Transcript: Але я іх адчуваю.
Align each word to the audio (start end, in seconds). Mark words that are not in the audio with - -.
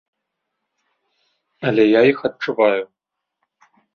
Але 1.69 1.83
я 1.85 2.01
іх 2.13 2.19
адчуваю. 2.31 2.83